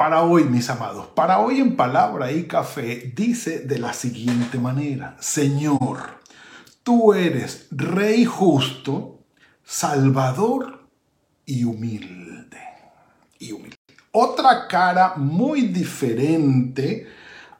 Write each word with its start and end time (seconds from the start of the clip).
Para 0.00 0.22
hoy, 0.22 0.44
mis 0.44 0.70
amados, 0.70 1.08
para 1.08 1.40
hoy 1.40 1.60
en 1.60 1.76
palabra 1.76 2.32
y 2.32 2.44
café 2.44 3.12
dice 3.14 3.58
de 3.58 3.78
la 3.78 3.92
siguiente 3.92 4.58
manera, 4.58 5.14
Señor, 5.20 6.22
tú 6.82 7.12
eres 7.12 7.66
Rey 7.70 8.24
justo, 8.24 9.18
Salvador 9.62 10.88
y 11.44 11.64
humilde. 11.64 12.56
Y 13.38 13.52
humilde. 13.52 13.76
Otra 14.12 14.68
cara 14.68 15.16
muy 15.16 15.66
diferente 15.66 17.06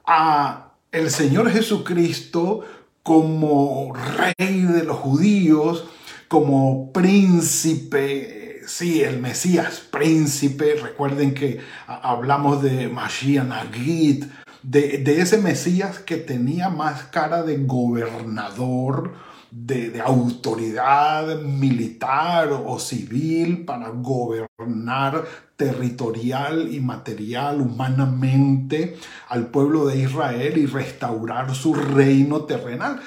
a 0.03 0.71
el 0.91 1.11
Señor 1.11 1.51
Jesucristo 1.51 2.61
como 3.03 3.93
Rey 3.93 4.61
de 4.61 4.83
los 4.83 4.97
judíos, 4.97 5.85
como 6.27 6.91
príncipe 6.91 8.40
sí, 8.71 9.01
el 9.01 9.19
Mesías 9.19 9.79
príncipe, 9.79 10.75
recuerden 10.81 11.33
que 11.33 11.59
hablamos 11.87 12.63
de 12.63 12.87
Mashiach 12.87 13.45
Nagid, 13.45 14.25
de, 14.63 15.03
ese 15.19 15.37
Mesías 15.37 15.99
que 15.99 16.17
tenía 16.17 16.69
más 16.69 17.03
cara 17.03 17.43
de 17.43 17.57
gobernador, 17.57 19.13
de, 19.51 20.01
autoridad 20.01 21.41
militar 21.41 22.49
o 22.51 22.79
civil 22.79 23.65
para 23.65 23.89
gobernar 23.89 25.25
territorial 25.57 26.73
y 26.73 26.79
material, 26.79 27.61
humanamente 27.61 28.97
al 29.27 29.47
pueblo 29.47 29.85
de 29.85 29.99
Israel 29.99 30.57
y 30.57 30.65
restaurar 30.65 31.53
su 31.53 31.73
reino 31.73 32.45
terrenal 32.45 33.01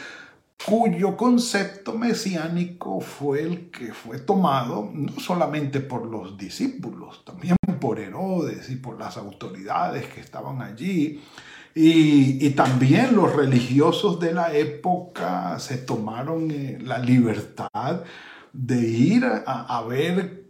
cuyo 0.67 1.17
concepto 1.17 1.93
mesiánico 1.93 3.01
fue 3.01 3.43
el 3.43 3.71
que 3.71 3.93
fue 3.93 4.19
tomado 4.19 4.91
no 4.93 5.13
solamente 5.21 5.81
por 5.81 6.07
los 6.07 6.39
discípulos, 6.39 7.25
también 7.25 7.57
por 7.81 7.99
Herodes 7.99 8.71
y 8.71 8.77
por 8.77 8.99
las 8.99 9.17
autoridades 9.17 10.07
que 10.07 10.21
estaban 10.21 10.63
allí. 10.63 11.21
Y, 11.77 12.51
también 12.51 13.17
los 13.17 13.35
religiosos 13.35 14.21
de 14.21 14.33
la 14.33 14.55
época 14.55 15.59
se 15.59 15.77
tomaron 15.77 16.51
eh, 16.53 16.79
la 16.81 16.99
libertad 16.99 18.05
de 18.53 18.79
ir 18.81 19.25
a, 19.25 19.43
a 19.79 19.83
ver 19.83 20.44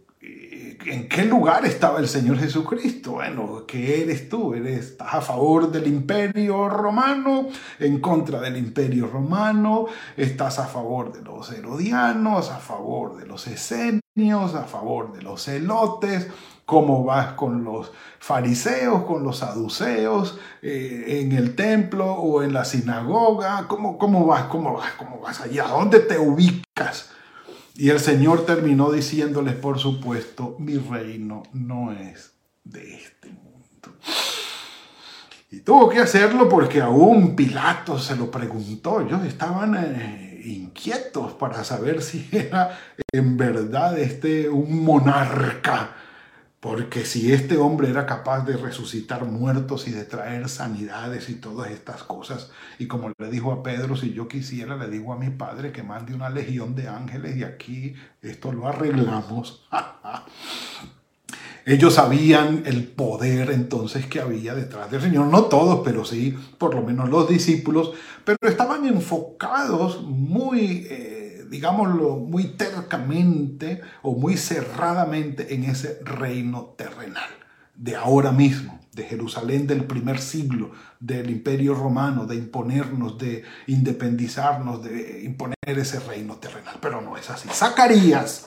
¿En 0.85 1.07
qué 1.07 1.25
lugar 1.25 1.65
estaba 1.65 1.99
el 1.99 2.07
Señor 2.07 2.37
Jesucristo? 2.37 3.13
Bueno, 3.13 3.63
¿qué 3.67 4.01
eres 4.01 4.29
tú? 4.29 4.53
¿Eres, 4.53 4.91
¿Estás 4.91 5.13
a 5.13 5.21
favor 5.21 5.71
del 5.71 5.87
imperio 5.87 6.69
romano? 6.69 7.47
¿En 7.79 7.99
contra 7.99 8.39
del 8.41 8.57
imperio 8.57 9.07
romano? 9.07 9.85
¿Estás 10.17 10.59
a 10.59 10.65
favor 10.65 11.13
de 11.13 11.21
los 11.21 11.51
herodianos? 11.51 12.51
¿A 12.51 12.57
favor 12.57 13.17
de 13.17 13.25
los 13.25 13.47
esenios? 13.47 14.55
¿A 14.55 14.63
favor 14.63 15.13
de 15.13 15.21
los 15.21 15.43
celotes? 15.43 16.27
¿Cómo 16.65 17.03
vas 17.03 17.33
con 17.33 17.63
los 17.63 17.91
fariseos, 18.19 19.03
con 19.03 19.23
los 19.23 19.37
saduceos, 19.37 20.39
eh, 20.61 21.21
en 21.21 21.31
el 21.31 21.55
templo 21.55 22.11
o 22.13 22.41
en 22.41 22.53
la 22.53 22.65
sinagoga? 22.65 23.67
¿Cómo, 23.67 23.97
¿Cómo 23.97 24.25
vas? 24.25 24.45
¿Cómo 24.45 24.73
vas? 24.73 24.93
¿Cómo 24.93 25.19
vas 25.19 25.41
allá? 25.41 25.67
¿Dónde 25.67 25.99
te 25.99 26.17
ubicas? 26.17 27.11
Y 27.77 27.89
el 27.89 27.99
Señor 27.99 28.45
terminó 28.45 28.91
diciéndoles, 28.91 29.55
por 29.55 29.79
supuesto, 29.79 30.55
mi 30.59 30.77
reino 30.77 31.43
no 31.53 31.91
es 31.91 32.31
de 32.63 32.95
este 32.95 33.27
mundo. 33.27 33.97
Y 35.51 35.59
tuvo 35.59 35.89
que 35.89 35.99
hacerlo 35.99 36.47
porque 36.47 36.81
aún 36.81 37.35
Pilato 37.35 37.99
se 37.99 38.15
lo 38.15 38.31
preguntó. 38.31 39.01
Ellos 39.01 39.25
estaban 39.25 39.75
eh, 39.75 40.41
inquietos 40.45 41.33
para 41.33 41.63
saber 41.63 42.01
si 42.01 42.27
era 42.31 42.77
en 43.11 43.37
verdad 43.37 43.97
este 43.99 44.49
un 44.49 44.83
monarca 44.83 45.95
porque 46.65 47.05
si 47.05 47.31
este 47.31 47.57
hombre 47.57 47.91
era 47.91 48.07
capaz 48.07 48.43
de 48.43 48.57
resucitar 48.57 49.23
muertos 49.23 49.87
y 49.87 49.91
de 49.91 50.03
traer 50.03 50.49
sanidades 50.49 51.29
y 51.29 51.35
todas 51.35 51.69
estas 51.69 52.01
cosas, 52.01 52.49
y 52.79 52.87
como 52.87 53.11
le 53.15 53.29
dijo 53.29 53.51
a 53.51 53.61
Pedro, 53.61 53.95
si 53.95 54.13
yo 54.13 54.27
quisiera, 54.27 54.75
le 54.75 54.89
digo 54.89 55.13
a 55.13 55.15
mi 55.15 55.29
padre 55.29 55.71
que 55.71 55.83
mande 55.83 56.15
una 56.15 56.31
legión 56.31 56.73
de 56.73 56.87
ángeles 56.87 57.37
y 57.37 57.43
aquí 57.43 57.93
esto 58.23 58.51
lo 58.51 58.67
arreglamos. 58.67 59.67
Ellos 61.67 61.93
sabían 61.93 62.63
el 62.65 62.87
poder 62.87 63.51
entonces 63.51 64.07
que 64.07 64.19
había 64.19 64.55
detrás 64.55 64.89
del 64.89 65.01
Señor, 65.01 65.27
no 65.27 65.43
todos, 65.43 65.81
pero 65.85 66.03
sí, 66.03 66.35
por 66.57 66.73
lo 66.73 66.81
menos 66.81 67.09
los 67.09 67.29
discípulos, 67.29 67.91
pero 68.23 68.39
estaban 68.41 68.87
enfocados 68.87 70.01
muy... 70.01 70.87
Eh, 70.89 71.14
digámoslo, 71.65 72.17
muy 72.17 72.49
tercamente 72.49 73.81
o 74.03 74.13
muy 74.13 74.37
cerradamente 74.37 75.55
en 75.55 75.63
ese 75.63 75.99
reino 76.03 76.75
terrenal 76.77 77.29
de 77.73 77.95
ahora 77.95 78.31
mismo, 78.31 78.79
de 78.93 79.03
Jerusalén 79.03 79.65
del 79.65 79.85
primer 79.85 80.21
siglo, 80.21 80.73
del 80.99 81.31
imperio 81.31 81.73
romano, 81.73 82.27
de 82.27 82.35
imponernos, 82.35 83.17
de 83.17 83.43
independizarnos, 83.65 84.83
de 84.83 85.23
imponer 85.23 85.55
ese 85.65 85.99
reino 86.01 86.35
terrenal. 86.35 86.77
Pero 86.79 87.01
no 87.01 87.17
es 87.17 87.31
así. 87.31 87.49
Zacarías, 87.51 88.45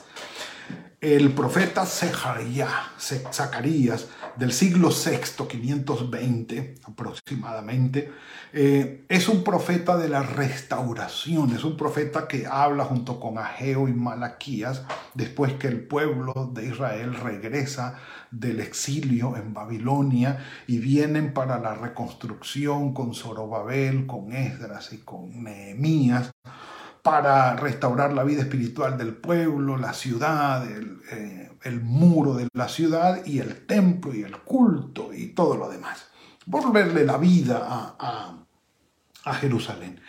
el 1.01 1.33
profeta 1.33 1.87
Zacarías, 1.87 4.09
del 4.37 4.53
siglo 4.53 4.91
VI, 4.91 5.47
520 5.47 6.75
aproximadamente, 6.85 8.11
eh, 8.53 9.05
es 9.09 9.29
un 9.29 9.45
profeta 9.45 9.97
de 9.97 10.09
la 10.09 10.25
restauración, 10.25 11.55
es 11.55 11.63
un 11.63 11.77
profeta 11.77 12.27
que 12.27 12.49
habla 12.49 12.85
junto 12.85 13.21
con 13.21 13.39
Ageo 13.39 13.87
y 13.87 13.93
Malaquías 13.93 14.83
después 15.15 15.53
que 15.55 15.69
el 15.69 15.87
pueblo 15.87 16.51
de 16.53 16.67
Israel 16.67 17.15
regresa 17.15 18.01
del 18.33 18.59
exilio 18.59 19.37
en 19.37 19.55
Babilonia 19.55 20.45
y 20.67 20.79
vienen 20.79 21.33
para 21.33 21.61
la 21.61 21.75
reconstrucción 21.75 22.93
con 22.93 23.15
Zorobabel, 23.15 24.07
con 24.07 24.33
Esdras 24.33 24.93
y 24.93 24.99
con 24.99 25.45
Nehemías 25.45 26.33
para 27.09 27.57
restaurar 27.57 28.13
la 28.13 28.23
vida 28.23 28.43
espiritual 28.43 28.99
del 28.99 29.15
pueblo, 29.15 29.79
la 29.79 29.95
ciudad, 29.95 30.63
eh, 30.71 31.51
el, 31.65 31.81
muro 31.81 32.35
de 32.35 32.49
la 32.53 32.69
ciudad 32.69 33.25
y 33.25 33.39
el 33.39 33.65
templo 33.65 34.15
y 34.15 34.25
el 34.25 34.37
culto 34.43 35.15
y 35.15 35.29
todo 35.29 35.57
lo 35.57 35.71
demás. 35.71 36.05
Volverle 36.45 37.07
la 37.07 37.17
vida 37.17 37.97
a, 37.99 38.35
Jerusalén. 39.41 40.01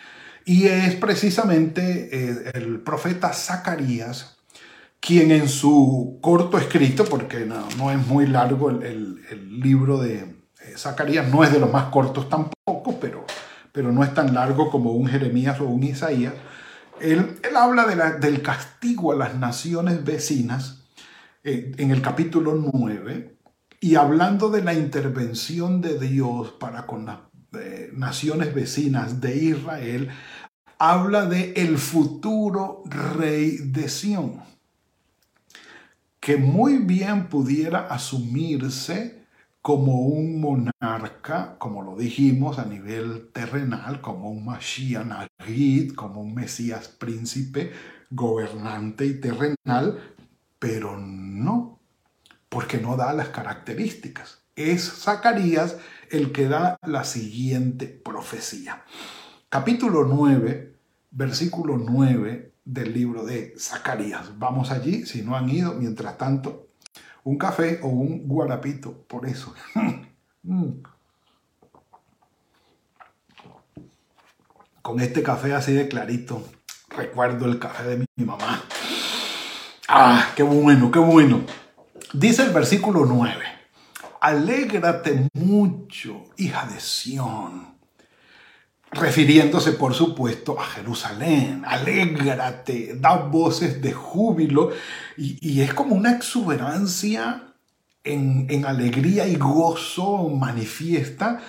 Y 0.44 0.66
es 0.66 0.94
precisamente 0.94 2.08
eh, 2.12 2.50
el 2.54 2.80
profeta 2.80 3.32
Zacarías 3.32 4.38
quien 4.98 5.30
en 5.30 5.48
su 5.48 6.18
corto 6.20 6.58
escrito, 6.58 7.04
porque 7.06 7.46
no, 7.46 7.90
es 7.90 8.06
muy 8.06 8.26
largo 8.26 8.68
el, 8.68 9.22
libro 9.62 9.98
de 9.98 10.16
eh, 10.16 10.74
Zacarías, 10.76 11.28
no 11.28 11.44
es 11.44 11.52
de 11.52 11.60
los 11.60 11.72
más 11.72 11.84
cortos 11.84 12.28
tampoco, 12.28 12.98
pero, 13.00 13.24
pero 13.72 13.90
no 13.90 14.04
es 14.04 14.12
tan 14.12 14.34
largo 14.34 14.70
como 14.70 14.92
un 14.92 15.06
Jeremías 15.06 15.60
o 15.60 15.64
un 15.64 15.82
Isaías, 15.82 16.34
él, 17.00 17.38
habla 17.56 17.86
del 18.18 18.42
castigo 18.42 19.12
a 19.12 19.16
las 19.16 19.34
naciones 19.36 20.04
vecinas 20.04 20.84
eh, 21.42 21.72
en 21.78 21.90
el 21.90 22.02
capítulo 22.02 22.54
9 22.54 23.36
y 23.80 23.94
hablando 23.94 24.50
de 24.50 24.62
la 24.62 24.74
intervención 24.74 25.80
de 25.80 25.98
Dios 25.98 26.52
para 26.60 26.86
con 26.86 27.06
las 27.06 27.18
eh, 27.54 27.90
naciones 27.94 28.54
vecinas 28.54 29.20
de 29.20 29.36
Israel, 29.36 30.10
habla 30.78 31.26
de 31.26 31.52
el 31.56 31.78
futuro 31.78 32.82
rey 32.86 33.56
de 33.58 33.88
Sión, 33.88 34.42
que 36.20 36.36
muy 36.36 36.78
bien 36.78 37.28
pudiera 37.28 37.86
asumirse 37.86 39.19
como 39.62 40.00
un 40.00 40.40
monarca, 40.40 41.56
como 41.58 41.82
lo 41.82 41.96
dijimos 41.96 42.58
a 42.58 42.64
nivel 42.64 43.30
terrenal, 43.32 44.00
como 44.00 44.30
un 44.30 44.44
Mashiach 44.44 45.04
Nagid, 45.04 45.94
como 45.94 46.22
un 46.22 46.34
Mesías 46.34 46.88
príncipe, 46.88 47.72
gobernante 48.10 49.04
y 49.06 49.20
terrenal, 49.20 50.14
pero 50.58 50.96
no, 50.98 51.78
porque 52.48 52.78
no 52.78 52.96
da 52.96 53.12
las 53.12 53.28
características. 53.28 54.42
Es 54.56 54.90
Zacarías 55.02 55.76
el 56.10 56.32
que 56.32 56.48
da 56.48 56.78
la 56.86 57.04
siguiente 57.04 57.86
profecía. 57.86 58.84
Capítulo 59.48 60.04
9, 60.04 60.76
versículo 61.10 61.76
9 61.76 62.54
del 62.64 62.94
libro 62.94 63.24
de 63.24 63.54
Zacarías. 63.58 64.38
Vamos 64.38 64.70
allí, 64.70 65.06
si 65.06 65.22
no 65.22 65.36
han 65.36 65.48
ido, 65.48 65.74
mientras 65.74 66.16
tanto, 66.18 66.69
un 67.24 67.38
café 67.38 67.80
o 67.82 67.88
un 67.88 68.26
guarapito, 68.26 69.04
por 69.06 69.26
eso. 69.26 69.54
Mm. 70.42 70.80
con 74.82 75.00
este 75.00 75.22
café 75.22 75.54
así 75.54 75.72
de 75.72 75.86
clarito. 75.86 76.42
Recuerdo 76.88 77.46
el 77.46 77.58
café 77.58 77.84
de 77.84 78.06
mi 78.16 78.24
mamá. 78.24 78.64
Ah, 79.88 80.30
qué 80.34 80.42
bueno, 80.42 80.90
qué 80.90 80.98
bueno. 80.98 81.42
Dice 82.12 82.42
el 82.42 82.52
versículo 82.52 83.04
9. 83.06 83.36
Alégrate 84.20 85.28
mucho, 85.34 86.24
hija 86.36 86.66
de 86.66 86.80
Sión. 86.80 87.79
Refiriéndose, 88.92 89.72
por 89.72 89.94
supuesto, 89.94 90.58
a 90.58 90.64
Jerusalén. 90.64 91.62
Alégrate, 91.64 92.96
da 92.96 93.16
voces 93.16 93.80
de 93.80 93.92
júbilo. 93.92 94.70
Y, 95.16 95.60
es 95.60 95.72
como 95.74 95.94
una 95.94 96.12
exuberancia 96.12 97.54
en, 98.02 98.46
en 98.50 98.64
alegría 98.64 99.28
y 99.28 99.36
gozo 99.36 100.28
manifiesta 100.28 101.40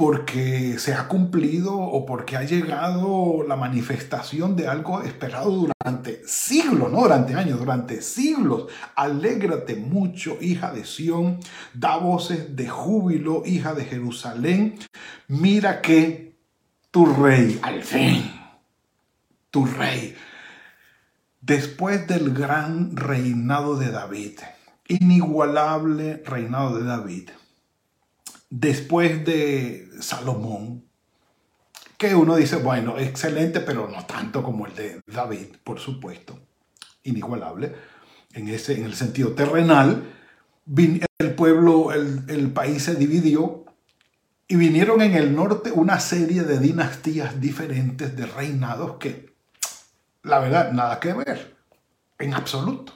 porque 0.00 0.78
se 0.78 0.94
ha 0.94 1.08
cumplido 1.08 1.76
o 1.78 2.06
porque 2.06 2.36
ha 2.38 2.44
llegado 2.44 3.44
la 3.46 3.54
manifestación 3.56 4.56
de 4.56 4.66
algo 4.66 5.02
esperado 5.02 5.50
durante 5.50 6.22
siglos, 6.26 6.90
no 6.90 7.02
durante 7.02 7.34
años, 7.34 7.58
durante 7.58 8.00
siglos. 8.00 8.66
Alégrate 8.94 9.76
mucho, 9.76 10.38
hija 10.40 10.72
de 10.72 10.86
Sión, 10.86 11.38
da 11.74 11.98
voces 11.98 12.56
de 12.56 12.66
júbilo, 12.66 13.42
hija 13.44 13.74
de 13.74 13.84
Jerusalén. 13.84 14.78
Mira 15.28 15.82
que 15.82 16.29
tu 16.90 17.06
rey, 17.06 17.58
al 17.62 17.82
fin, 17.82 18.32
tu 19.50 19.64
rey, 19.64 20.16
después 21.40 22.06
del 22.06 22.34
gran 22.34 22.96
reinado 22.96 23.76
de 23.76 23.90
David, 23.90 24.40
inigualable 24.88 26.22
reinado 26.26 26.78
de 26.78 26.84
David, 26.84 27.30
después 28.48 29.24
de 29.24 29.88
Salomón, 30.00 30.84
que 31.96 32.14
uno 32.14 32.34
dice, 32.36 32.56
bueno, 32.56 32.98
excelente, 32.98 33.60
pero 33.60 33.88
no 33.88 34.04
tanto 34.06 34.42
como 34.42 34.66
el 34.66 34.74
de 34.74 35.00
David, 35.06 35.56
por 35.62 35.78
supuesto, 35.78 36.40
inigualable, 37.04 37.74
en, 38.32 38.48
ese, 38.48 38.78
en 38.78 38.84
el 38.84 38.94
sentido 38.94 39.32
terrenal, 39.34 40.04
el 41.18 41.34
pueblo, 41.34 41.92
el, 41.92 42.24
el 42.28 42.50
país 42.52 42.84
se 42.84 42.94
dividió 42.94 43.64
y 44.50 44.56
vinieron 44.56 45.00
en 45.00 45.14
el 45.14 45.36
norte 45.36 45.70
una 45.70 46.00
serie 46.00 46.42
de 46.42 46.58
dinastías 46.58 47.40
diferentes 47.40 48.16
de 48.16 48.26
reinados 48.26 48.96
que, 48.98 49.32
la 50.24 50.40
verdad, 50.40 50.72
nada 50.72 50.98
que 50.98 51.12
ver, 51.12 51.56
en 52.18 52.34
absoluto. 52.34 52.92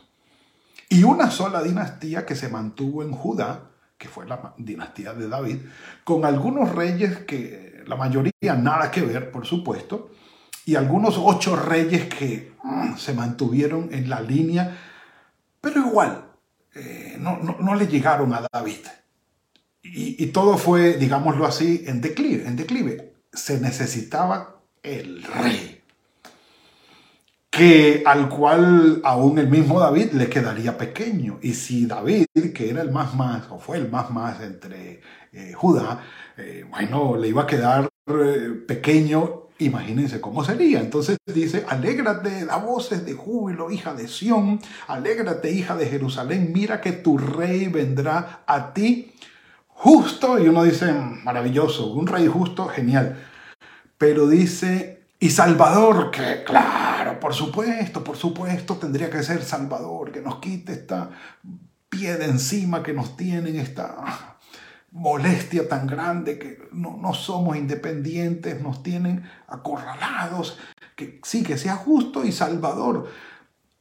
Y 0.89 1.05
una 1.05 1.31
sola 1.31 1.63
dinastía 1.63 2.27
que 2.27 2.35
se 2.35 2.49
mantuvo 2.49 3.05
en 3.05 3.13
Judá, 3.13 3.71
que 3.97 4.09
fue 4.09 4.27
la 4.27 4.53
dinastía 4.59 5.13
de 5.13 5.29
David, 5.29 5.59
con 6.03 6.25
algunos 6.25 6.75
reyes 6.75 7.19
que 7.19 7.85
la 7.87 7.95
mayoría 7.95 8.57
nada 8.57 8.91
que 8.91 9.03
ver, 9.03 9.31
por 9.31 9.47
supuesto, 9.47 10.11
y 10.67 10.75
algunos 10.75 11.15
ocho 11.23 11.55
reyes 11.55 12.13
que 12.13 12.53
mm, 12.65 12.97
se 12.97 13.15
mantuvieron 13.15 13.95
en 13.95 14.11
la 14.11 14.21
línea, 14.21 14.77
pero 15.61 15.87
igual, 15.87 16.33
eh, 16.75 17.17
no, 17.21 17.37
no, 17.37 17.75
le 17.77 17.87
llegaron 17.87 18.35
a 18.35 18.45
David. 18.53 18.81
Y, 19.87 20.27
todo 20.29 20.57
fue, 20.57 20.95
digámoslo 20.95 21.45
así, 21.45 21.85
en 21.87 22.01
declive, 22.01 22.47
en 22.47 22.57
declive. 22.57 23.13
Se 23.33 23.61
necesitaba 23.61 24.63
el 24.83 25.23
rey 25.23 25.83
que 27.51 28.03
al 28.05 28.29
cual 28.29 29.01
aún 29.05 29.39
el 29.39 29.49
mismo 29.49 29.79
David 29.79 30.13
le 30.13 30.29
quedaría 30.29 30.77
pequeño. 30.77 31.39
Y 31.41 31.53
si 31.53 31.87
David, 31.87 32.27
que 32.53 32.71
era 32.71 32.83
el 32.83 32.91
más 32.91 33.15
más, 33.15 33.45
o 33.51 33.59
fue 33.61 33.77
el 33.77 33.89
más 33.91 34.11
más 34.11 34.41
entre 34.41 35.01
eh, 35.33 35.53
Judá, 35.55 36.03
eh, 36.37 36.65
bueno, 36.69 37.17
le 37.17 37.29
iba 37.29 37.43
a 37.43 37.47
quedar 37.47 37.89
eh, 38.09 38.51
pequeño, 38.67 39.49
imagínense 39.59 40.21
cómo 40.21 40.43
sería. 40.45 40.81
Entonces 40.81 41.17
dice, 41.27 41.65
alégrate, 41.69 42.45
da 42.45 42.57
voces 42.57 43.07
de 43.07 43.13
júbilo, 43.13 43.71
hija 43.71 43.95
de 43.95 44.09
Sión, 44.09 44.59
alégrate, 44.89 45.53
hija 45.53 45.77
de 45.77 45.87
Jerusalén, 45.87 46.51
mira 46.53 46.81
que 46.81 46.91
tu 46.91 47.19
rey 47.19 47.69
vendrá 47.69 48.43
a 48.47 48.73
ti 48.73 49.13
justo. 49.75 50.39
Y 50.39 50.49
uno 50.49 50.65
dice, 50.65 50.93
maravilloso, 50.93 51.93
un 51.93 52.07
rey 52.07 52.27
justo, 52.27 52.67
genial. 52.67 53.23
Pero 53.99 54.27
dice, 54.27 55.05
y 55.21 55.31
Salvador, 55.31 56.11
que 56.11 56.45
claro, 56.45 57.21
por 57.21 57.35
supuesto, 57.35 58.03
por 58.03 58.17
supuesto, 58.17 58.77
tendría 58.77 59.11
que 59.11 59.23
ser 59.23 59.43
Salvador, 59.43 60.13
que 60.13 60.21
nos 60.21 60.37
quite 60.37 60.73
esta 60.73 61.11
pie 61.89 62.17
de 62.17 62.27
encima 62.27 62.83
que 62.83 62.93
nos 62.93 63.17
tienen, 63.17 63.57
esta 63.57 64.37
molestia 64.91 65.69
tan 65.69 65.87
grande 65.87 66.39
que 66.39 66.69
no, 66.73 66.97
no 67.01 67.15
somos 67.15 67.57
independientes, 67.57 68.61
nos 68.61 68.83
tienen 68.83 69.25
acorralados, 69.49 70.59
que 70.97 71.21
sí, 71.25 71.43
que 71.43 71.59
sea 71.59 71.77
justo 71.77 72.25
y 72.25 72.33
Salvador. 72.33 73.09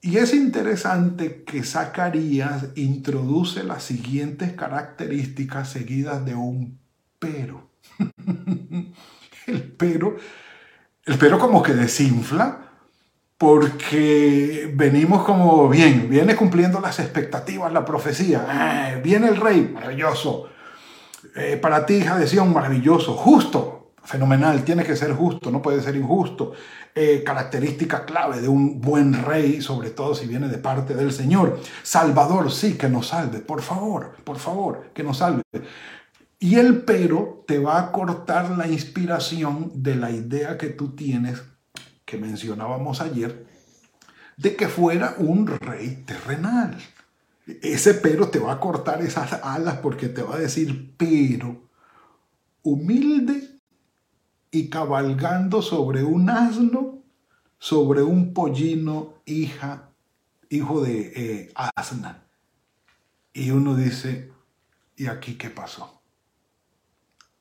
Y 0.06 0.18
es 0.18 0.34
interesante 0.34 1.46
que 1.46 1.64
Zacarías 1.64 2.66
introduce 2.76 3.64
las 3.64 3.84
siguientes 3.84 4.52
características 4.52 5.70
seguidas 5.70 6.26
de 6.26 6.36
un 6.36 6.78
pero. 7.20 7.70
El 9.48 9.64
pero 9.78 10.16
el 11.06 11.18
pero 11.18 11.38
como 11.38 11.62
que 11.62 11.74
desinfla 11.74 12.70
porque 13.38 14.72
venimos 14.74 15.26
como 15.26 15.68
bien, 15.68 16.10
viene 16.10 16.36
cumpliendo 16.36 16.80
las 16.80 17.00
expectativas, 17.00 17.74
la 17.74 17.84
profecía. 17.84 18.94
Eh, 18.96 19.02
viene 19.02 19.28
el 19.28 19.36
rey, 19.36 19.70
maravilloso. 19.74 20.50
Eh, 21.36 21.58
para 21.58 21.86
ti, 21.86 21.96
hija 21.96 22.18
de 22.18 22.28
Sion, 22.28 22.54
maravilloso. 22.54 23.16
Justo, 23.16 23.83
fenomenal, 24.04 24.64
tiene 24.64 24.84
que 24.84 24.96
ser 24.96 25.14
justo, 25.14 25.50
no 25.52 25.62
puede 25.62 25.82
ser 25.82 25.96
injusto. 25.96 26.54
Eh, 26.96 27.24
característica 27.26 28.06
clave 28.06 28.42
de 28.42 28.48
un 28.48 28.80
buen 28.80 29.24
rey, 29.24 29.62
sobre 29.62 29.90
todo 29.90 30.14
si 30.14 30.28
viene 30.28 30.48
de 30.48 30.58
parte 30.58 30.94
del 30.94 31.12
Señor. 31.12 31.60
Salvador, 31.82 32.52
sí, 32.52 32.74
que 32.74 32.90
nos 32.90 33.08
salve, 33.08 33.40
por 33.40 33.62
favor, 33.62 34.16
por 34.24 34.38
favor, 34.38 34.92
que 34.94 35.04
nos 35.04 35.18
salve. 35.18 35.42
Y 36.40 36.56
el 36.56 36.84
pero 36.84 37.46
te 37.48 37.58
va 37.58 37.80
a 37.80 37.92
cortar 37.92 38.52
la 38.52 38.68
inspiración 38.68 39.72
de 39.76 39.96
la 39.96 40.12
idea 40.12 40.58
que 40.58 40.68
tú 40.68 40.96
tienes, 40.96 41.42
que 42.06 42.18
mencionábamos 42.18 43.02
ayer, 43.02 43.48
de 44.38 44.56
que 44.56 44.68
fuera 44.68 45.16
un 45.18 45.48
rey 45.48 46.04
terrenal. 46.06 46.78
Ese 47.62 47.94
pero 47.94 48.30
te 48.30 48.40
va 48.40 48.54
a 48.54 48.60
cortar 48.60 49.02
esas 49.02 49.34
alas 49.44 49.78
porque 49.78 50.10
te 50.10 50.22
va 50.22 50.36
a 50.36 50.40
decir, 50.40 50.94
pero 50.98 51.70
humilde 52.62 53.54
y 54.54 54.70
cabalgando 54.70 55.64
sobre 55.64 56.04
un 56.04 56.30
asno, 56.30 57.00
sobre 57.58 58.04
un 58.04 58.36
pollino, 58.36 59.16
hija, 59.26 59.90
hijo 60.48 60.82
de 60.82 61.12
eh, 61.16 61.54
asna. 61.56 62.24
Y 63.34 63.50
uno 63.50 63.76
dice, 63.76 64.32
¿y 64.96 65.08
aquí 65.08 65.40
qué 65.40 65.50
pasó? 65.50 66.04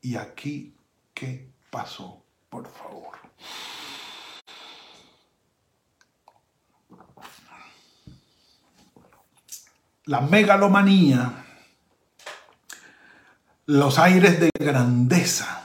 ¿Y 0.00 0.16
aquí 0.16 0.74
qué 1.12 1.52
pasó? 1.70 2.24
Por 2.48 2.66
favor. 2.66 3.18
La 10.06 10.22
megalomanía, 10.22 11.44
los 13.66 13.98
aires 13.98 14.40
de 14.40 14.50
grandeza, 14.58 15.61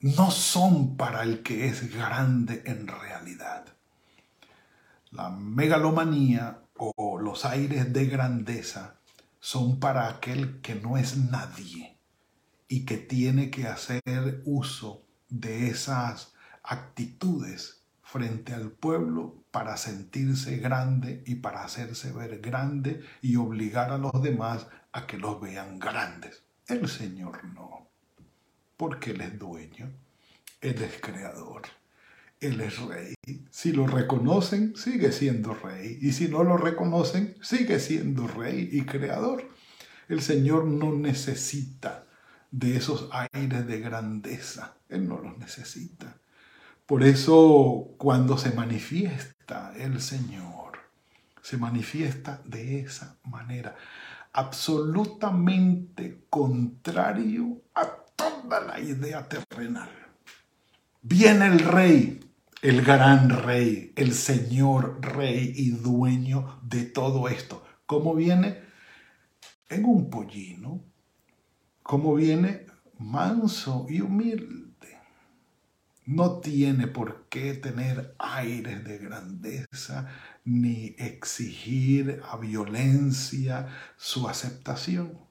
no 0.00 0.30
son 0.30 0.96
para 0.96 1.22
el 1.22 1.42
que 1.42 1.66
es 1.66 1.92
grande 1.92 2.62
en 2.66 2.86
realidad. 2.86 3.64
La 5.10 5.30
megalomanía 5.30 6.62
o 6.74 7.18
los 7.18 7.44
aires 7.44 7.92
de 7.92 8.06
grandeza 8.06 8.96
son 9.40 9.80
para 9.80 10.08
aquel 10.08 10.60
que 10.60 10.74
no 10.74 10.96
es 10.98 11.16
nadie 11.16 11.96
y 12.68 12.84
que 12.84 12.98
tiene 12.98 13.50
que 13.50 13.66
hacer 13.66 14.42
uso 14.44 15.02
de 15.28 15.68
esas 15.68 16.34
actitudes 16.62 17.82
frente 18.02 18.52
al 18.52 18.70
pueblo 18.70 19.44
para 19.50 19.76
sentirse 19.76 20.58
grande 20.58 21.22
y 21.26 21.36
para 21.36 21.64
hacerse 21.64 22.12
ver 22.12 22.40
grande 22.40 23.02
y 23.22 23.36
obligar 23.36 23.90
a 23.90 23.98
los 23.98 24.22
demás 24.22 24.66
a 24.92 25.06
que 25.06 25.16
los 25.16 25.40
vean 25.40 25.78
grandes. 25.78 26.42
El 26.66 26.88
Señor 26.88 27.44
no, 27.44 27.85
porque 28.76 29.10
Él 29.12 29.20
es 29.20 29.38
dueño, 29.38 29.90
Él 30.60 30.82
es 30.82 31.00
creador, 31.00 31.62
Él 32.40 32.60
es 32.60 32.78
rey. 32.78 33.14
Si 33.50 33.72
lo 33.72 33.86
reconocen, 33.86 34.76
sigue 34.76 35.12
siendo 35.12 35.54
rey, 35.54 35.98
y 36.00 36.12
si 36.12 36.28
no 36.28 36.44
lo 36.44 36.56
reconocen, 36.56 37.36
sigue 37.42 37.80
siendo 37.80 38.26
rey 38.26 38.68
y 38.72 38.82
creador. 38.82 39.48
El 40.08 40.20
Señor 40.20 40.66
no 40.66 40.92
necesita 40.92 42.06
de 42.50 42.76
esos 42.76 43.08
aires 43.12 43.66
de 43.66 43.80
grandeza. 43.80 44.76
Él 44.88 45.08
no 45.08 45.18
los 45.18 45.36
necesita. 45.38 46.18
Por 46.86 47.02
eso 47.02 47.94
cuando 47.98 48.38
se 48.38 48.52
manifiesta 48.52 49.72
el 49.76 50.00
Señor, 50.00 50.78
se 51.42 51.56
manifiesta 51.56 52.40
de 52.44 52.80
esa 52.80 53.18
manera, 53.24 53.76
absolutamente 54.32 56.26
contrario 56.30 57.62
a 57.74 58.05
toda 58.16 58.60
la 58.60 58.80
idea 58.80 59.28
terrenal. 59.28 59.90
Viene 61.02 61.46
el 61.46 61.60
rey, 61.60 62.20
el 62.62 62.82
gran 62.82 63.30
rey, 63.30 63.92
el 63.94 64.14
señor 64.14 64.98
rey 65.00 65.52
y 65.54 65.70
dueño 65.70 66.60
de 66.62 66.84
todo 66.84 67.28
esto. 67.28 67.64
¿Cómo 67.86 68.14
viene? 68.14 68.62
En 69.68 69.84
un 69.84 70.10
pollino. 70.10 70.82
¿Cómo 71.82 72.14
viene? 72.14 72.66
Manso 72.98 73.86
y 73.88 74.00
humilde 74.00 74.66
no 76.06 76.38
tiene 76.38 76.86
por 76.86 77.26
qué 77.28 77.54
tener 77.54 78.14
aires 78.18 78.84
de 78.84 78.98
grandeza 78.98 80.08
ni 80.44 80.94
exigir 80.98 82.22
a 82.30 82.36
violencia 82.36 83.66
su 83.96 84.28
aceptación. 84.28 85.25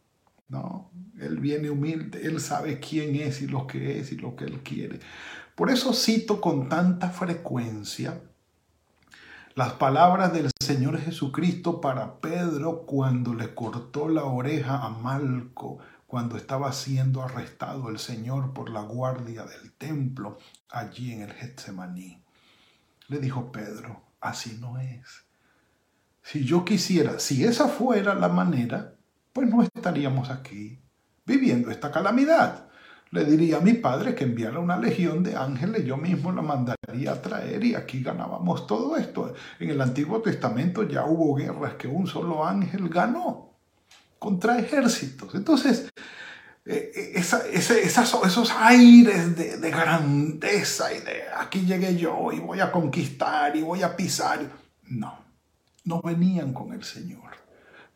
No, 0.48 0.92
él 1.20 1.40
viene 1.40 1.70
humilde, 1.70 2.22
él 2.24 2.40
sabe 2.40 2.80
quién 2.80 3.16
es 3.16 3.42
y 3.42 3.48
lo 3.48 3.66
que 3.66 4.00
es 4.00 4.12
y 4.12 4.18
lo 4.18 4.36
que 4.36 4.46
él 4.46 4.62
quiere. 4.62 5.00
Por 5.56 5.72
eso 5.72 5.94
cito 5.94 6.42
con 6.42 6.70
tanta 6.70 7.10
frecuencia 7.10 8.22
las 9.56 9.72
palabras 9.74 10.34
del 10.34 10.52
Señor 10.62 11.00
Jesucristo 11.00 11.80
para 11.80 12.20
Pedro 12.20 12.86
cuando 12.86 13.34
le 13.34 13.56
cortó 13.56 14.10
la 14.10 14.26
oreja 14.26 14.84
a 14.84 14.90
Malco 14.90 15.80
cuando 16.08 16.36
estaba 16.36 16.74
siendo 16.74 17.22
arrestado 17.22 17.90
el 17.90 17.98
Señor 17.98 18.54
por 18.54 18.70
la 18.70 18.82
guardia 18.82 19.46
del 19.46 19.72
templo 19.72 20.40
allí 20.70 21.14
en 21.14 21.22
el 21.22 21.32
Getsemaní. 21.32 22.22
Le 23.08 23.20
dijo 23.20 23.54
Pedro, 23.54 24.02
así 24.20 24.58
no 24.60 24.78
es. 24.78 25.24
Si 26.22 26.44
yo 26.44 26.66
quisiera, 26.66 27.20
si 27.20 27.46
esa 27.46 27.70
fuera 27.70 28.14
la 28.14 28.28
manera, 28.28 28.95
pues 29.36 29.50
no 29.50 29.62
estaríamos 29.64 30.30
aquí 30.30 30.80
viviendo 31.26 31.70
esta 31.70 31.92
calamidad. 31.92 32.70
Le 33.12 33.26
diría 33.26 33.58
a 33.58 33.60
mi 33.60 33.74
padre 33.74 34.16
que 34.16 34.24
enviara 34.24 34.60
una 34.60 34.78
legión 34.78 35.24
de 35.24 35.36
ángeles, 35.36 35.84
yo 35.84 35.98
mismo 35.98 36.32
la 36.32 36.42
mandaría 36.42 37.12
a 37.12 37.22
traer 37.22 37.62
y 37.66 37.76
aquí 37.76 38.02
ganábamos 38.02 38.66
todo 38.66 38.96
esto. 38.96 39.34
En 39.60 39.72
el 39.72 39.82
Antiguo 39.82 40.22
Testamento 40.22 40.84
ya 40.84 41.04
hubo 41.04 41.36
guerras 41.36 41.74
que 41.74 41.90
un 41.90 42.08
solo 42.08 42.46
ángel 42.46 42.88
ganó 42.88 43.58
contra 44.20 44.58
ejércitos. 44.58 45.36
Entonces, 45.36 45.90
eh, 46.66 46.94
eh, 46.96 47.22
esos 47.84 48.52
aires 48.58 49.36
de, 49.36 49.70
grandeza 49.70 50.94
y 50.94 51.02
de 51.02 51.24
aquí 51.38 51.66
llegué 51.66 51.98
yo 51.98 52.32
y 52.32 52.40
voy 52.40 52.62
a 52.62 52.72
conquistar 52.72 53.54
y 53.58 53.64
voy 53.64 53.84
a 53.84 53.98
pisar, 53.98 54.50
no, 54.84 55.20
no 55.84 56.02
venían 56.02 56.54
con 56.54 56.72
el 56.72 56.86
Señor. 56.86 57.45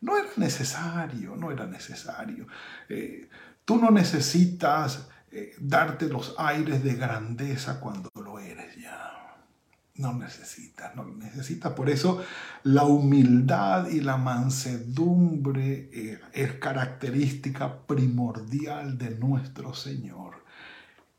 No 0.00 0.16
era 0.16 0.28
necesario, 0.36 1.36
no 1.36 1.50
era 1.50 1.66
necesario. 1.66 2.46
Eh, 2.88 3.28
tú 3.64 3.76
no 3.76 3.90
necesitas 3.90 5.08
darte 5.60 6.08
los 6.08 6.34
aires 6.38 6.82
de 6.82 6.94
grandeza 6.94 7.78
cuando 7.78 8.10
lo 8.16 8.38
eres 8.38 8.76
ya. 8.76 9.20
No 10.00 10.14
necesita, 10.14 10.92
no 10.96 11.04
necesita. 11.04 11.74
Por 11.74 11.90
eso 11.90 12.24
la 12.62 12.84
humildad 12.84 13.88
y 13.88 14.00
la 14.00 14.16
mansedumbre 14.16 15.90
eh, 15.92 16.20
es 16.32 16.54
característica 16.54 17.86
primordial 17.86 18.96
de 18.96 19.10
nuestro 19.10 19.74
Señor. 19.74 20.42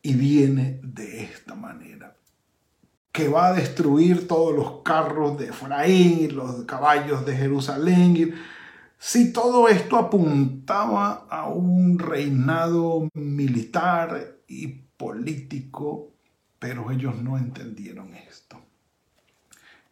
Y 0.01 0.15
viene 0.15 0.79
de 0.83 1.23
esta 1.23 1.53
manera. 1.53 2.15
Que 3.11 3.27
va 3.27 3.47
a 3.47 3.53
destruir 3.53 4.27
todos 4.27 4.55
los 4.55 4.81
carros 4.81 5.38
de 5.38 5.50
Efraín 5.50 6.19
y 6.21 6.27
los 6.29 6.63
caballos 6.63 7.23
de 7.23 7.38
Jerusalén. 7.38 8.33
Si 9.03 9.34
todo 9.34 9.67
esto 9.67 9.98
apuntaba 9.98 11.25
a 11.27 11.50
un 11.50 11.98
reinado 11.98 13.10
militar 13.15 14.38
y 14.48 14.67
político, 14.67 16.13
pero 16.60 16.91
ellos 16.91 17.15
no 17.15 17.36
entendieron 17.36 18.13
esto 18.13 18.62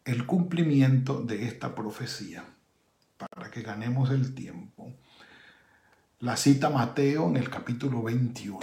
el 0.06 0.26
cumplimiento 0.26 1.22
de 1.22 1.46
esta 1.46 1.76
profecía, 1.76 2.44
para 3.18 3.52
que 3.52 3.62
ganemos 3.62 4.10
el 4.10 4.34
tiempo. 4.34 4.94
La 6.20 6.38
cita 6.38 6.70
Mateo 6.70 7.28
en 7.30 7.38
el 7.38 7.50
capítulo 7.50 8.02
21, 8.02 8.60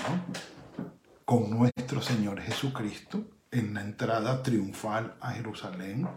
con 1.24 1.50
nuestro 1.50 2.02
Señor 2.02 2.40
Jesucristo 2.40 3.24
en 3.52 3.74
la 3.74 3.82
entrada 3.82 4.42
triunfal 4.42 5.14
a 5.20 5.32
Jerusalén 5.32 6.08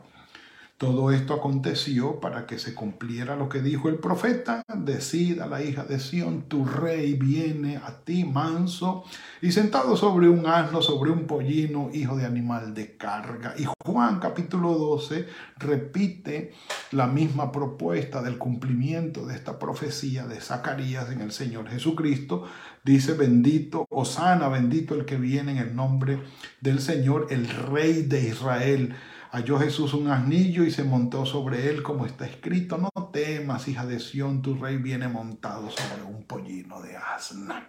todo 0.80 1.12
esto 1.12 1.34
aconteció 1.34 2.22
para 2.22 2.48
que 2.48 2.58
se 2.58 2.74
cumpliera 2.74 3.36
lo 3.36 3.50
que 3.50 3.62
dijo 3.62 3.90
el 3.90 3.96
profeta, 3.96 4.64
decida 4.74 5.46
la 5.46 5.62
hija 5.62 5.84
de 5.84 6.00
Sión, 6.00 6.44
tu 6.44 6.64
rey 6.64 7.16
viene 7.16 7.76
a 7.76 7.98
ti 8.06 8.24
manso 8.24 9.04
y 9.42 9.52
sentado 9.52 9.98
sobre 9.98 10.30
un 10.30 10.48
asno, 10.48 10.82
sobre 10.82 11.12
un 11.12 11.28
pollino, 11.28 11.90
hijo 11.94 12.16
de 12.16 12.26
animal 12.26 12.74
de 12.74 12.96
carga. 12.96 13.56
Y 13.58 13.66
Juan 13.86 14.22
capítulo 14.22 14.72
12 14.78 15.28
repite 15.58 16.54
la 16.92 17.08
misma 17.08 17.52
propuesta 17.52 18.22
del 18.22 18.38
cumplimiento 18.38 19.26
de 19.26 19.36
esta 19.36 19.60
profecía 19.60 20.28
de 20.28 20.40
Zacarías 20.40 21.12
en 21.12 21.20
el 21.20 21.34
Señor 21.34 21.68
Jesucristo. 21.68 22.46
Dice, 22.86 23.16
bendito, 23.16 23.86
sana, 24.06 24.48
bendito 24.48 24.96
el 24.96 25.04
que 25.04 25.18
viene 25.18 25.52
en 25.52 25.58
el 25.58 25.76
nombre 25.76 26.22
del 26.62 26.80
Señor, 26.80 27.28
el 27.32 27.50
rey 27.50 28.04
de 28.04 28.30
Israel 28.30 28.96
Halló 29.32 29.60
Jesús 29.60 29.94
un 29.94 30.10
asnillo 30.10 30.64
y 30.64 30.72
se 30.72 30.84
montó 30.84 31.26
sobre 31.26 31.70
él, 31.70 31.84
como 31.84 32.08
está 32.08 32.26
escrito, 32.26 32.78
no 32.78 32.90
temas, 33.14 33.68
hija 33.68 33.86
de 33.86 34.00
Sión, 34.00 34.42
tu 34.42 34.56
rey 34.56 34.78
viene 34.78 35.08
montado 35.08 35.70
sobre 35.70 36.04
un 36.04 36.24
pollino 36.24 36.82
de 36.82 36.98
asna. 36.98 37.68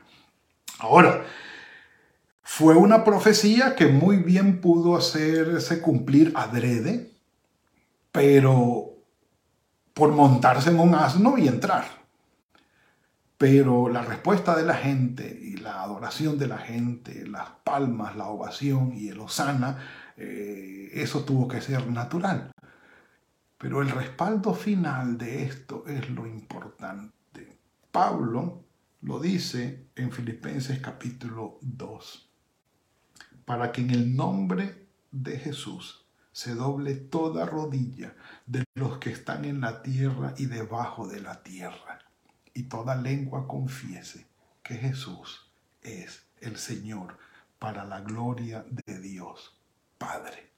Ahora, 0.79 1.23
fue 2.43 2.75
una 2.75 3.05
profecía 3.05 3.76
que 3.76 3.87
muy 3.87 4.17
bien 4.17 4.62
pudo 4.62 4.97
hacerse 4.97 5.83
cumplir 5.83 6.33
adrede, 6.35 7.12
pero 8.11 8.95
por 9.93 10.12
montarse 10.12 10.71
en 10.71 10.81
un 10.81 10.95
asno 10.95 11.37
y 11.37 11.47
entrar. 11.47 11.85
Pero 13.37 13.88
la 13.88 14.02
respuesta 14.02 14.57
de 14.57 14.64
la 14.64 14.75
gente 14.75 15.38
y 15.43 15.59
la 15.59 15.83
adoración 15.83 16.38
de 16.38 16.47
la 16.47 16.59
gente, 16.59 17.26
las 17.26 17.50
palmas, 17.64 18.17
la 18.17 18.26
ovación 18.26 18.93
y 18.97 19.09
el 19.09 19.21
osana, 19.21 19.79
eh, 20.22 20.90
eso 20.92 21.24
tuvo 21.24 21.48
que 21.48 21.62
ser 21.62 21.88
natural. 21.88 22.52
Pero 23.56 23.80
el 23.80 23.88
respaldo 23.88 24.52
final 24.54 25.16
de 25.16 25.44
esto 25.44 25.84
es 25.86 26.10
lo 26.10 26.26
importante. 26.26 27.58
Pablo 27.90 28.64
lo 29.00 29.18
dice 29.18 29.88
en 29.96 30.12
Filipenses 30.12 30.78
capítulo 30.80 31.58
2, 31.62 32.30
para 33.46 33.72
que 33.72 33.80
en 33.80 33.90
el 33.90 34.14
nombre 34.14 34.88
de 35.10 35.38
Jesús 35.38 36.06
se 36.32 36.54
doble 36.54 36.94
toda 36.94 37.46
rodilla 37.46 38.14
de 38.46 38.64
los 38.74 38.98
que 38.98 39.10
están 39.10 39.46
en 39.46 39.62
la 39.62 39.82
tierra 39.82 40.34
y 40.36 40.46
debajo 40.46 41.08
de 41.08 41.20
la 41.20 41.42
tierra, 41.42 41.98
y 42.52 42.64
toda 42.64 42.94
lengua 42.94 43.48
confiese 43.48 44.26
que 44.62 44.74
Jesús 44.74 45.50
es 45.80 46.26
el 46.40 46.56
Señor 46.56 47.16
para 47.58 47.84
la 47.84 48.00
gloria 48.00 48.66
de 48.68 49.00
Dios 49.00 49.60
Padre. 50.00 50.54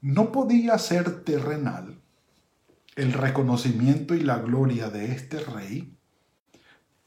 No 0.00 0.32
podía 0.32 0.76
ser 0.76 1.22
terrenal 1.22 2.00
el 2.96 3.12
reconocimiento 3.12 4.16
y 4.16 4.20
la 4.20 4.38
gloria 4.38 4.90
de 4.90 5.12
este 5.12 5.38
rey 5.38 5.96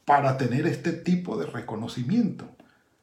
para 0.06 0.38
tener 0.38 0.66
este 0.66 0.92
tipo 0.92 1.36
de 1.36 1.44
reconocimiento. 1.44 2.48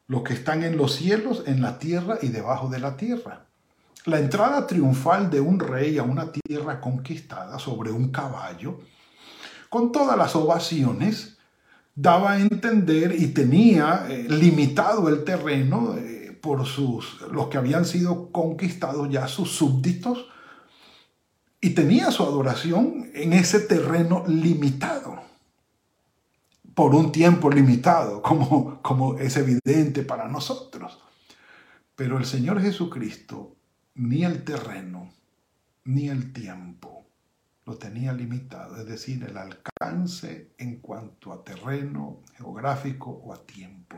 Los 0.08 0.24
que 0.24 0.34
están 0.34 0.64
en 0.64 0.76
los 0.76 0.96
cielos, 0.96 1.44
en 1.46 1.62
la 1.62 1.78
tierra 1.78 2.18
y 2.20 2.30
debajo 2.30 2.68
de 2.68 2.80
la 2.80 2.98
tierra. 2.98 3.46
La 4.06 4.18
entrada 4.18 4.66
triunfal 4.66 5.30
de 5.30 5.40
un 5.40 5.60
rey 5.60 6.00
a 6.00 6.04
una 6.04 6.32
tierra 6.32 6.82
conquistada 6.82 7.60
sobre 7.60 7.92
un 7.92 8.10
caballo, 8.12 8.80
con 9.70 9.92
todas 9.92 10.18
las 10.18 10.36
ovaciones, 10.36 11.38
daba 11.94 12.32
a 12.32 12.40
entender 12.40 13.14
y 13.14 13.28
tenía 13.28 14.08
eh, 14.10 14.26
limitado 14.28 15.08
el 15.10 15.24
terreno 15.24 15.96
eh, 15.96 16.21
por 16.42 16.66
sus, 16.66 17.22
los 17.32 17.48
que 17.48 17.58
habían 17.58 17.86
sido 17.86 18.32
conquistados 18.32 19.10
ya 19.10 19.28
sus 19.28 19.52
súbditos 19.52 20.28
y 21.62 21.72
tenía 21.72 22.12
su 22.12 22.24
adoración 22.24 23.12
en 23.14 23.34
ese 23.34 23.60
terreno 23.60 24.24
limitado, 24.28 25.22
por 26.74 26.96
un 26.96 27.12
tiempo 27.12 27.50
limitado, 27.50 28.22
como, 28.22 28.82
como 28.82 29.18
es 29.18 29.38
evidente 29.38 30.02
para 30.02 30.28
nosotros. 30.28 31.00
Pero 31.96 32.18
el 32.18 32.26
Señor 32.26 32.62
Jesucristo, 32.62 33.56
ni 33.94 34.24
el 34.24 34.44
terreno, 34.44 35.12
ni 35.84 36.10
el 36.10 36.34
tiempo, 36.34 37.06
lo 37.66 37.78
tenía 37.78 38.12
limitado, 38.14 38.78
es 38.78 38.88
decir, 38.88 39.24
el 39.24 39.38
alcance 39.38 40.54
en 40.58 40.78
cuanto 40.78 41.32
a 41.32 41.44
terreno 41.44 42.24
geográfico 42.36 43.12
o 43.12 43.34
a 43.34 43.46
tiempo 43.46 43.98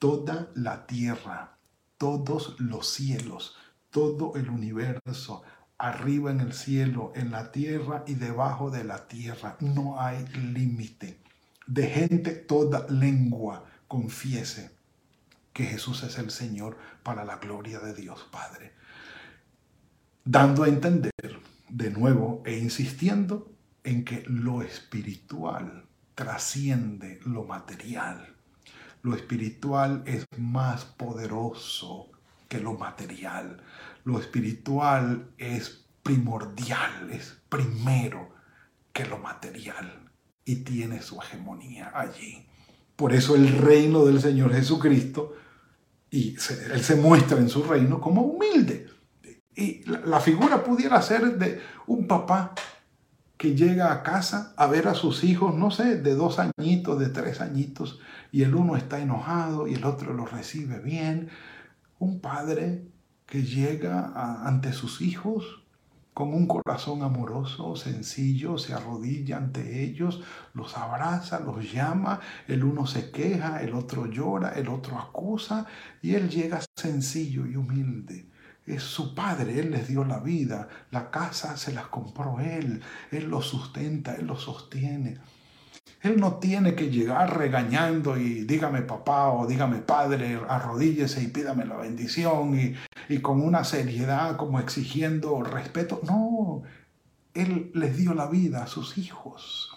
toda 0.00 0.50
la 0.54 0.86
tierra, 0.86 1.58
todos 1.98 2.58
los 2.58 2.88
cielos, 2.88 3.54
todo 3.90 4.34
el 4.34 4.48
universo, 4.48 5.42
arriba 5.78 6.30
en 6.30 6.40
el 6.40 6.54
cielo, 6.54 7.12
en 7.14 7.30
la 7.30 7.52
tierra 7.52 8.02
y 8.06 8.14
debajo 8.14 8.70
de 8.70 8.82
la 8.82 9.06
tierra. 9.06 9.56
No 9.60 10.00
hay 10.00 10.26
límite. 10.26 11.20
De 11.66 11.86
gente 11.86 12.32
toda 12.32 12.88
lengua 12.88 13.66
confiese 13.86 14.70
que 15.52 15.66
Jesús 15.66 16.02
es 16.02 16.18
el 16.18 16.30
Señor 16.30 16.78
para 17.02 17.24
la 17.24 17.36
gloria 17.36 17.78
de 17.78 17.94
Dios 17.94 18.26
Padre. 18.32 18.72
Dando 20.24 20.64
a 20.64 20.68
entender 20.68 21.12
de 21.68 21.90
nuevo 21.90 22.42
e 22.46 22.56
insistiendo 22.56 23.52
en 23.84 24.04
que 24.04 24.24
lo 24.26 24.62
espiritual 24.62 25.84
trasciende 26.14 27.20
lo 27.24 27.44
material. 27.44 28.39
Lo 29.02 29.14
espiritual 29.14 30.02
es 30.06 30.26
más 30.36 30.84
poderoso 30.84 32.10
que 32.48 32.60
lo 32.60 32.74
material. 32.74 33.62
Lo 34.04 34.18
espiritual 34.18 35.30
es 35.38 35.86
primordial, 36.02 37.10
es 37.10 37.38
primero 37.48 38.30
que 38.92 39.06
lo 39.06 39.18
material 39.18 40.10
y 40.44 40.56
tiene 40.56 41.00
su 41.00 41.20
hegemonía 41.20 41.92
allí. 41.94 42.46
Por 42.96 43.12
eso 43.14 43.34
el 43.36 43.48
reino 43.58 44.04
del 44.04 44.20
Señor 44.20 44.52
Jesucristo, 44.52 45.34
y 46.10 46.36
Él 46.72 46.82
se 46.82 46.96
muestra 46.96 47.38
en 47.38 47.48
su 47.48 47.62
reino 47.62 48.00
como 48.00 48.22
humilde. 48.22 48.88
Y 49.54 49.84
la 49.84 50.20
figura 50.20 50.62
pudiera 50.64 51.00
ser 51.00 51.38
de 51.38 51.60
un 51.86 52.06
papá 52.06 52.54
que 53.40 53.56
llega 53.56 53.90
a 53.90 54.02
casa 54.02 54.52
a 54.58 54.66
ver 54.66 54.86
a 54.86 54.92
sus 54.92 55.24
hijos, 55.24 55.54
no 55.54 55.70
sé, 55.70 55.96
de 55.96 56.14
dos 56.14 56.38
añitos, 56.38 56.98
de 56.98 57.08
tres 57.08 57.40
añitos, 57.40 57.98
y 58.30 58.42
el 58.42 58.54
uno 58.54 58.76
está 58.76 59.00
enojado 59.00 59.66
y 59.66 59.72
el 59.72 59.86
otro 59.86 60.12
lo 60.12 60.26
recibe 60.26 60.78
bien. 60.78 61.30
Un 61.98 62.20
padre 62.20 62.84
que 63.24 63.42
llega 63.42 64.12
ante 64.46 64.74
sus 64.74 65.00
hijos 65.00 65.64
con 66.12 66.34
un 66.34 66.46
corazón 66.46 67.02
amoroso, 67.02 67.76
sencillo, 67.76 68.58
se 68.58 68.74
arrodilla 68.74 69.38
ante 69.38 69.84
ellos, 69.84 70.20
los 70.52 70.76
abraza, 70.76 71.40
los 71.40 71.72
llama, 71.72 72.20
el 72.46 72.62
uno 72.62 72.86
se 72.86 73.10
queja, 73.10 73.62
el 73.62 73.72
otro 73.72 74.04
llora, 74.04 74.50
el 74.50 74.68
otro 74.68 74.98
acusa, 74.98 75.64
y 76.02 76.14
él 76.14 76.28
llega 76.28 76.60
sencillo 76.76 77.46
y 77.46 77.56
humilde 77.56 78.29
es 78.74 78.82
su 78.82 79.14
padre, 79.14 79.58
Él 79.58 79.70
les 79.70 79.88
dio 79.88 80.04
la 80.04 80.18
vida, 80.18 80.68
la 80.90 81.10
casa 81.10 81.56
se 81.56 81.72
las 81.72 81.86
compró 81.86 82.40
Él, 82.40 82.82
Él 83.10 83.28
los 83.28 83.46
sustenta, 83.46 84.14
Él 84.14 84.26
los 84.26 84.42
sostiene. 84.42 85.18
Él 86.02 86.18
no 86.18 86.36
tiene 86.36 86.74
que 86.74 86.90
llegar 86.90 87.36
regañando 87.36 88.16
y 88.16 88.44
dígame 88.44 88.80
papá 88.82 89.30
o 89.30 89.46
dígame 89.46 89.78
padre, 89.78 90.40
arrodíllese 90.48 91.22
y 91.22 91.26
pídame 91.26 91.66
la 91.66 91.76
bendición 91.76 92.58
y, 92.58 92.74
y 93.08 93.18
con 93.18 93.42
una 93.42 93.64
seriedad 93.64 94.36
como 94.36 94.60
exigiendo 94.60 95.42
respeto. 95.42 96.00
No, 96.04 96.62
Él 97.34 97.70
les 97.74 97.98
dio 97.98 98.14
la 98.14 98.26
vida 98.26 98.62
a 98.62 98.66
sus 98.66 98.96
hijos, 98.96 99.76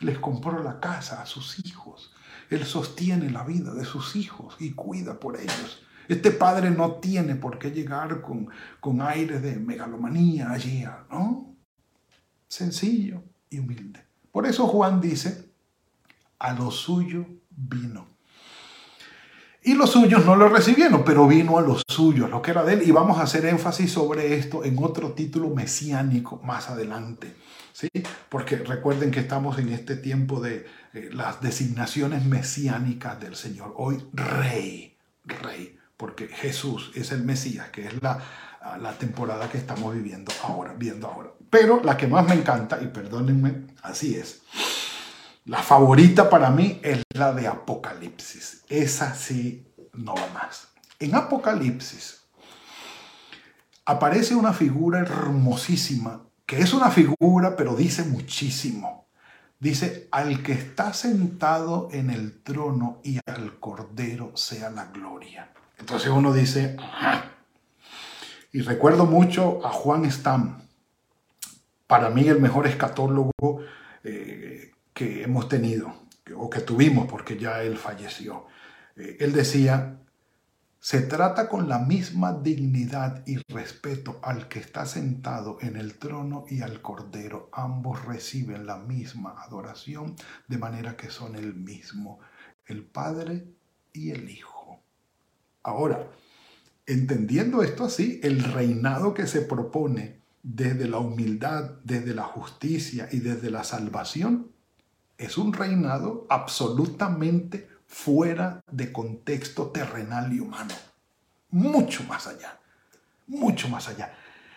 les 0.00 0.18
compró 0.18 0.62
la 0.62 0.80
casa 0.80 1.22
a 1.22 1.26
sus 1.26 1.58
hijos. 1.64 2.12
Él 2.50 2.64
sostiene 2.66 3.30
la 3.30 3.44
vida 3.44 3.72
de 3.72 3.86
sus 3.86 4.16
hijos 4.16 4.56
y 4.60 4.72
cuida 4.72 5.18
por 5.18 5.38
ellos. 5.40 5.83
Este 6.08 6.30
padre 6.30 6.70
no 6.70 6.92
tiene 6.92 7.34
por 7.36 7.58
qué 7.58 7.70
llegar 7.70 8.20
con, 8.20 8.48
con 8.80 9.00
aire 9.00 9.40
de 9.40 9.56
megalomanía 9.56 10.50
allí, 10.50 10.84
¿no? 11.10 11.56
Sencillo 12.48 13.22
y 13.50 13.58
humilde. 13.58 14.04
Por 14.30 14.46
eso 14.46 14.66
Juan 14.66 15.00
dice, 15.00 15.50
a 16.38 16.52
lo 16.52 16.70
suyo 16.70 17.26
vino. 17.50 18.08
Y 19.62 19.74
los 19.74 19.90
suyos 19.90 20.26
no 20.26 20.36
lo 20.36 20.50
recibieron, 20.50 21.04
pero 21.04 21.26
vino 21.26 21.56
a 21.56 21.62
los 21.62 21.82
suyos, 21.88 22.28
lo 22.28 22.42
que 22.42 22.50
era 22.50 22.64
de 22.64 22.74
él. 22.74 22.82
Y 22.86 22.90
vamos 22.90 23.18
a 23.18 23.22
hacer 23.22 23.46
énfasis 23.46 23.92
sobre 23.92 24.36
esto 24.36 24.62
en 24.62 24.76
otro 24.78 25.12
título 25.12 25.48
mesiánico 25.48 26.38
más 26.44 26.68
adelante. 26.68 27.34
¿sí? 27.72 27.88
Porque 28.28 28.56
recuerden 28.56 29.10
que 29.10 29.20
estamos 29.20 29.58
en 29.58 29.70
este 29.70 29.96
tiempo 29.96 30.40
de 30.40 30.66
eh, 30.92 31.08
las 31.12 31.40
designaciones 31.40 32.26
mesiánicas 32.26 33.18
del 33.20 33.36
Señor. 33.36 33.72
Hoy 33.78 34.04
rey, 34.12 34.98
rey 35.24 35.78
porque 35.96 36.28
Jesús 36.28 36.92
es 36.94 37.12
el 37.12 37.24
Mesías, 37.24 37.70
que 37.70 37.86
es 37.86 38.02
la, 38.02 38.20
la 38.80 38.92
temporada 38.98 39.48
que 39.48 39.58
estamos 39.58 39.94
viviendo 39.94 40.32
ahora, 40.42 40.74
viendo 40.76 41.06
ahora. 41.06 41.30
Pero 41.50 41.80
la 41.82 41.96
que 41.96 42.06
más 42.06 42.26
me 42.26 42.34
encanta, 42.34 42.80
y 42.82 42.88
perdónenme, 42.88 43.74
así 43.82 44.16
es, 44.16 44.42
la 45.44 45.62
favorita 45.62 46.30
para 46.30 46.50
mí 46.50 46.80
es 46.82 47.02
la 47.14 47.34
de 47.34 47.46
Apocalipsis. 47.46 48.64
Esa 48.68 49.14
sí 49.14 49.66
no 49.92 50.14
va 50.14 50.26
más. 50.32 50.68
En 50.98 51.14
Apocalipsis 51.14 52.22
aparece 53.84 54.34
una 54.34 54.52
figura 54.52 55.00
hermosísima, 55.00 56.22
que 56.46 56.60
es 56.60 56.72
una 56.72 56.90
figura, 56.90 57.56
pero 57.56 57.76
dice 57.76 58.04
muchísimo. 58.04 59.08
Dice, 59.60 60.08
al 60.10 60.42
que 60.42 60.52
está 60.52 60.92
sentado 60.92 61.88
en 61.92 62.10
el 62.10 62.42
trono 62.42 63.00
y 63.02 63.18
al 63.26 63.58
cordero 63.60 64.36
sea 64.36 64.70
la 64.70 64.86
gloria. 64.86 65.52
Entonces 65.84 66.08
uno 66.08 66.32
dice, 66.32 66.78
Y 68.52 68.62
recuerdo 68.62 69.04
mucho 69.04 69.60
a 69.66 69.68
Juan 69.68 70.10
Stam, 70.10 70.62
para 71.86 72.08
mí 72.08 72.26
el 72.26 72.40
mejor 72.40 72.66
escatólogo 72.66 73.30
eh, 74.02 74.72
que 74.94 75.24
hemos 75.24 75.46
tenido, 75.46 75.94
o 76.34 76.48
que 76.48 76.60
tuvimos, 76.60 77.06
porque 77.06 77.36
ya 77.36 77.62
él 77.62 77.76
falleció. 77.76 78.46
Eh, 78.96 79.18
él 79.20 79.34
decía, 79.34 79.98
se 80.80 81.02
trata 81.02 81.50
con 81.50 81.68
la 81.68 81.80
misma 81.80 82.32
dignidad 82.32 83.22
y 83.26 83.36
respeto 83.52 84.20
al 84.22 84.48
que 84.48 84.60
está 84.60 84.86
sentado 84.86 85.58
en 85.60 85.76
el 85.76 85.98
trono 85.98 86.46
y 86.48 86.62
al 86.62 86.80
cordero. 86.80 87.50
Ambos 87.52 88.02
reciben 88.06 88.64
la 88.64 88.78
misma 88.78 89.34
adoración, 89.42 90.16
de 90.48 90.56
manera 90.56 90.96
que 90.96 91.10
son 91.10 91.36
el 91.36 91.52
mismo, 91.52 92.20
el 92.64 92.86
Padre 92.86 93.44
y 93.92 94.12
el 94.12 94.30
Hijo. 94.30 94.53
Ahora, 95.64 96.10
entendiendo 96.86 97.62
esto 97.62 97.84
así, 97.84 98.20
el 98.22 98.44
reinado 98.44 99.14
que 99.14 99.26
se 99.26 99.40
propone 99.40 100.20
desde 100.42 100.86
la 100.86 100.98
humildad, 100.98 101.70
desde 101.84 102.14
la 102.14 102.24
justicia 102.24 103.08
y 103.10 103.20
desde 103.20 103.50
la 103.50 103.64
salvación, 103.64 104.50
es 105.16 105.38
un 105.38 105.54
reinado 105.54 106.26
absolutamente 106.28 107.66
fuera 107.86 108.62
de 108.70 108.92
contexto 108.92 109.68
terrenal 109.68 110.34
y 110.34 110.40
humano. 110.40 110.74
Mucho 111.50 112.04
más 112.04 112.26
allá, 112.26 112.60
mucho 113.26 113.68
más 113.70 113.88
allá. 113.88 114.12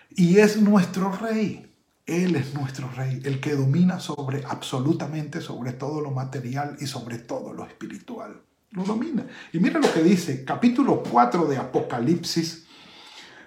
Y 0.09 0.39
es 0.39 0.61
nuestro 0.61 1.11
rey. 1.13 1.63
Él 2.05 2.35
es 2.35 2.53
nuestro 2.53 2.89
rey, 2.89 3.21
el 3.23 3.39
que 3.39 3.55
domina 3.55 3.99
sobre 3.99 4.43
absolutamente 4.45 5.39
sobre 5.41 5.73
todo 5.73 6.01
lo 6.01 6.11
material 6.11 6.77
y 6.79 6.87
sobre 6.87 7.17
todo 7.17 7.53
lo 7.53 7.65
espiritual 7.65 8.41
lo 8.71 8.83
domina. 8.83 9.25
Y 9.53 9.59
mira 9.59 9.79
lo 9.79 9.91
que 9.91 10.03
dice, 10.03 10.43
capítulo 10.43 11.03
4 11.03 11.45
de 11.45 11.57
Apocalipsis, 11.57 12.65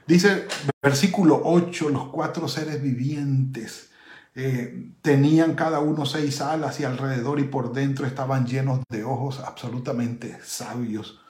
dice 0.06 0.46
versículo 0.82 1.40
8, 1.44 1.88
los 1.90 2.08
cuatro 2.08 2.48
seres 2.48 2.82
vivientes 2.82 3.90
eh, 4.34 4.92
tenían 5.02 5.54
cada 5.54 5.80
uno 5.80 6.06
seis 6.06 6.40
alas 6.40 6.78
y 6.78 6.84
alrededor 6.84 7.40
y 7.40 7.44
por 7.44 7.72
dentro 7.72 8.06
estaban 8.06 8.46
llenos 8.46 8.80
de 8.88 9.04
ojos 9.04 9.40
absolutamente 9.40 10.38
sabios. 10.42 11.20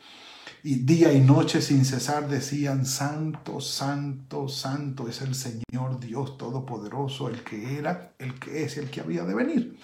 Y 0.63 0.81
día 0.81 1.11
y 1.13 1.21
noche 1.21 1.63
sin 1.63 1.87
cesar 1.87 2.29
decían, 2.29 2.85
Santo, 2.85 3.63
Santo, 3.63 4.49
Santo 4.49 5.09
es 5.09 5.23
el 5.23 5.35
Señor 5.35 5.99
Dios 5.99 6.37
Todopoderoso, 6.37 7.29
el 7.29 7.43
que 7.43 7.79
era, 7.79 8.13
el 8.19 8.35
que 8.39 8.65
es, 8.65 8.77
el 8.77 8.91
que 8.91 9.01
había 9.01 9.25
de 9.25 9.35
venir. 9.35 9.79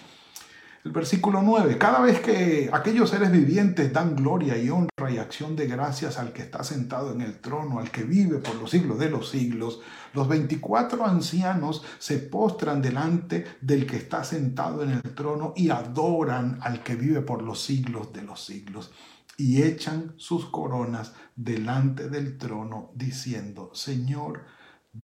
El 0.86 0.92
versículo 0.92 1.42
9, 1.42 1.78
cada 1.78 1.98
vez 1.98 2.20
que 2.20 2.70
aquellos 2.72 3.10
seres 3.10 3.32
vivientes 3.32 3.92
dan 3.92 4.14
gloria 4.14 4.56
y 4.56 4.70
honra 4.70 5.10
y 5.10 5.18
acción 5.18 5.56
de 5.56 5.66
gracias 5.66 6.16
al 6.16 6.32
que 6.32 6.42
está 6.42 6.62
sentado 6.62 7.10
en 7.10 7.22
el 7.22 7.40
trono, 7.40 7.80
al 7.80 7.90
que 7.90 8.04
vive 8.04 8.38
por 8.38 8.54
los 8.54 8.70
siglos 8.70 8.96
de 9.00 9.10
los 9.10 9.28
siglos, 9.28 9.80
los 10.14 10.28
24 10.28 11.04
ancianos 11.04 11.82
se 11.98 12.18
postran 12.18 12.82
delante 12.82 13.46
del 13.60 13.84
que 13.84 13.96
está 13.96 14.22
sentado 14.22 14.84
en 14.84 14.90
el 14.90 15.02
trono 15.02 15.54
y 15.56 15.70
adoran 15.70 16.60
al 16.62 16.84
que 16.84 16.94
vive 16.94 17.20
por 17.20 17.42
los 17.42 17.60
siglos 17.60 18.12
de 18.12 18.22
los 18.22 18.44
siglos 18.44 18.92
y 19.36 19.62
echan 19.62 20.14
sus 20.18 20.46
coronas 20.46 21.14
delante 21.34 22.08
del 22.08 22.38
trono 22.38 22.92
diciendo, 22.94 23.72
Señor, 23.74 24.44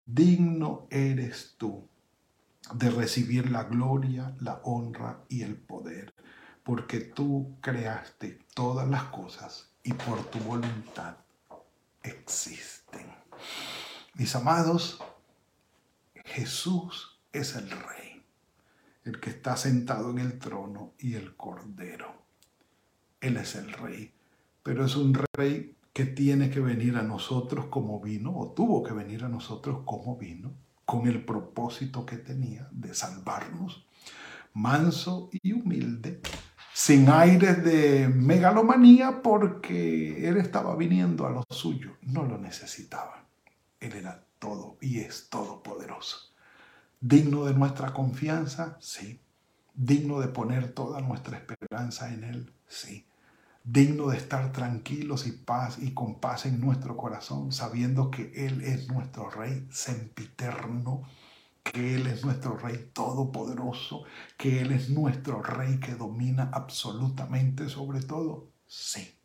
digno 0.05 0.85
eres 0.91 1.55
tú 1.57 1.90
de 2.73 2.89
recibir 2.89 3.49
la 3.49 3.63
gloria, 3.63 4.35
la 4.39 4.61
honra 4.63 5.23
y 5.29 5.41
el 5.43 5.55
poder, 5.55 6.13
porque 6.63 6.99
tú 6.99 7.57
creaste 7.61 8.39
todas 8.53 8.87
las 8.87 9.05
cosas 9.05 9.71
y 9.83 9.93
por 9.93 10.23
tu 10.25 10.39
voluntad 10.39 11.17
existen. 12.03 13.07
Mis 14.15 14.35
amados, 14.35 15.01
Jesús 16.25 17.19
es 17.31 17.55
el 17.55 17.69
Rey, 17.69 18.25
el 19.03 19.19
que 19.19 19.31
está 19.31 19.57
sentado 19.57 20.11
en 20.11 20.19
el 20.19 20.39
trono 20.39 20.93
y 20.99 21.15
el 21.15 21.35
Cordero. 21.35 22.13
Él 23.19 23.37
es 23.37 23.55
el 23.55 23.71
Rey, 23.73 24.13
pero 24.63 24.85
es 24.85 24.95
un 24.95 25.17
Rey 25.33 25.75
que 25.93 26.05
tiene 26.05 26.49
que 26.49 26.59
venir 26.59 26.97
a 26.97 27.01
nosotros 27.01 27.65
como 27.65 27.99
vino, 27.99 28.37
o 28.37 28.51
tuvo 28.51 28.83
que 28.83 28.93
venir 28.93 29.23
a 29.23 29.29
nosotros 29.29 29.81
como 29.85 30.17
vino, 30.17 30.53
con 30.91 31.07
el 31.07 31.23
propósito 31.23 32.05
que 32.05 32.17
tenía 32.17 32.67
de 32.69 32.93
salvarnos, 32.93 33.87
manso 34.51 35.29
y 35.31 35.53
humilde, 35.53 36.19
sin 36.73 37.07
aires 37.07 37.63
de 37.63 38.09
megalomanía 38.09 39.21
porque 39.21 40.27
él 40.27 40.35
estaba 40.35 40.75
viniendo 40.75 41.25
a 41.25 41.29
lo 41.29 41.45
suyo, 41.49 41.91
no 42.01 42.25
lo 42.25 42.37
necesitaba. 42.37 43.23
Él 43.79 43.93
era 43.93 44.25
todo 44.37 44.75
y 44.81 44.99
es 44.99 45.29
todopoderoso. 45.29 46.33
Digno 46.99 47.45
de 47.45 47.53
nuestra 47.53 47.93
confianza, 47.93 48.75
sí. 48.81 49.21
Digno 49.73 50.19
de 50.19 50.27
poner 50.27 50.73
toda 50.73 50.99
nuestra 50.99 51.37
esperanza 51.37 52.13
en 52.13 52.25
Él, 52.25 52.53
sí. 52.67 53.05
Digno 53.63 54.07
de 54.07 54.17
estar 54.17 54.51
tranquilos 54.51 55.27
y 55.27 55.31
paz 55.31 55.77
y 55.79 55.93
con 55.93 56.19
paz 56.19 56.45
en 56.45 56.59
nuestro 56.59 56.97
corazón, 56.97 57.51
sabiendo 57.51 58.09
que 58.09 58.31
Él 58.35 58.61
es 58.61 58.87
nuestro 58.87 59.29
Rey 59.29 59.67
sempiterno 59.69 61.03
que 61.63 61.95
Él 61.95 62.07
es 62.07 62.25
nuestro 62.25 62.57
Rey 62.57 62.89
todopoderoso, 62.93 64.03
que 64.37 64.61
Él 64.61 64.71
es 64.71 64.89
nuestro 64.89 65.41
Rey 65.41 65.79
que 65.79 65.95
domina 65.95 66.49
absolutamente 66.51 67.69
sobre 67.69 68.01
todo? 68.01 68.49
Sí. 68.67 69.15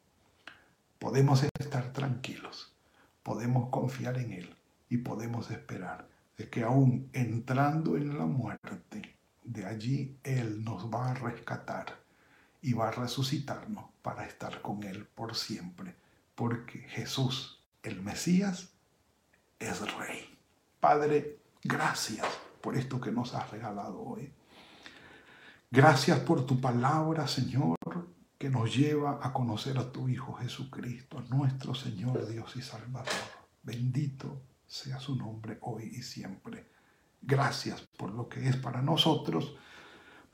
Podemos 0.98 1.44
estar 1.58 1.92
tranquilos, 1.92 2.74
podemos 3.22 3.68
confiar 3.70 4.18
en 4.18 4.32
Él 4.32 4.56
y 4.88 4.98
podemos 4.98 5.50
esperar 5.50 6.08
de 6.36 6.48
que 6.48 6.62
aún 6.62 7.08
entrando 7.12 7.96
en 7.96 8.18
la 8.18 8.26
muerte, 8.26 9.16
de 9.44 9.66
allí 9.66 10.18
Él 10.22 10.64
nos 10.64 10.92
va 10.92 11.10
a 11.10 11.14
rescatar 11.14 12.05
y 12.66 12.72
va 12.74 12.88
a 12.88 12.92
resucitarnos 12.92 13.86
para 14.02 14.26
estar 14.26 14.60
con 14.60 14.82
Él 14.82 15.06
por 15.06 15.34
siempre, 15.34 15.94
porque 16.34 16.80
Jesús, 16.80 17.60
el 17.82 18.02
Mesías, 18.02 18.70
es 19.58 19.80
Rey. 19.94 20.38
Padre, 20.80 21.38
Gracias 21.68 22.24
por 22.60 22.76
esto 22.76 23.00
que 23.00 23.10
nos 23.10 23.34
has 23.34 23.50
regalado 23.50 24.00
hoy. 24.00 24.32
Gracias 25.68 26.20
por 26.20 26.46
tu 26.46 26.60
palabra, 26.60 27.26
Señor, 27.26 27.76
que 28.38 28.48
nos 28.48 28.76
lleva 28.76 29.18
a 29.20 29.32
conocer 29.32 29.78
a 29.78 29.90
tu 29.90 30.08
Hijo 30.08 30.34
Jesucristo, 30.34 31.24
nuestro 31.28 31.74
Señor 31.74 32.28
Dios 32.28 32.54
y 32.54 32.62
Salvador. 32.62 33.12
Bendito 33.64 34.42
sea 34.64 35.00
su 35.00 35.16
nombre 35.16 35.58
hoy 35.62 35.90
y 35.92 36.02
siempre. 36.02 36.70
Gracias 37.20 37.80
por 37.98 38.12
lo 38.12 38.28
que 38.28 38.48
es 38.48 38.56
para 38.56 38.80
nosotros, 38.80 39.56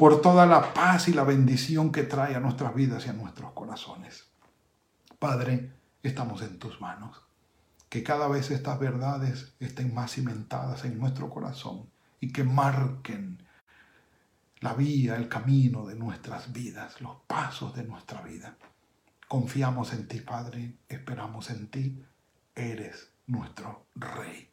por 0.02 0.20
toda 0.20 0.46
la 0.46 0.74
paz 0.74 1.06
y 1.06 1.12
la 1.12 1.22
bendición 1.22 1.92
que 1.92 2.02
trae 2.02 2.34
a 2.34 2.40
nuestras 2.40 2.74
vidas 2.74 3.06
y 3.06 3.10
a 3.10 3.12
nuestros 3.12 3.52
corazones. 3.52 4.24
Padre, 5.20 5.74
estamos 6.02 6.42
en 6.42 6.58
tus 6.58 6.80
manos 6.80 7.22
que 7.88 8.02
cada 8.02 8.26
vez 8.26 8.50
estas 8.50 8.80
verdades 8.80 9.54
estén 9.60 9.94
más 9.94 10.14
cimentadas 10.14 10.84
en 10.84 10.98
nuestro 10.98 11.30
corazón 11.30 11.88
y 12.18 12.32
que 12.32 12.42
marquen 12.42 13.46
la 14.58 14.74
vía, 14.74 15.14
el 15.14 15.28
camino 15.28 15.86
de 15.86 15.94
nuestras 15.94 16.52
vidas, 16.52 17.00
los 17.00 17.18
pasos 17.28 17.72
de 17.76 17.84
nuestra 17.84 18.22
vida. 18.22 18.56
Confiamos 19.28 19.92
en 19.92 20.08
ti, 20.08 20.20
Padre, 20.20 20.78
esperamos 20.88 21.48
en 21.48 21.68
ti, 21.68 22.04
eres 22.56 23.12
nuestro 23.28 23.86
Rey. 23.94 24.51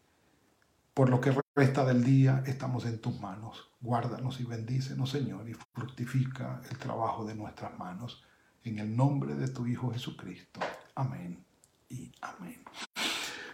Por 0.99 1.09
lo 1.09 1.21
que 1.21 1.33
resta 1.55 1.85
del 1.85 2.03
día, 2.03 2.43
estamos 2.45 2.83
en 2.83 2.99
tus 2.99 3.21
manos. 3.21 3.71
Guárdanos 3.79 4.41
y 4.41 4.43
bendícenos, 4.43 5.09
Señor, 5.09 5.47
y 5.47 5.53
fructifica 5.53 6.59
el 6.69 6.77
trabajo 6.77 7.23
de 7.23 7.35
nuestras 7.35 7.79
manos. 7.79 8.21
En 8.65 8.79
el 8.79 8.97
nombre 8.97 9.33
de 9.35 9.47
tu 9.47 9.65
Hijo 9.65 9.93
Jesucristo. 9.93 10.59
Amén 10.95 11.41
y 11.87 12.11
amén. 12.19 12.61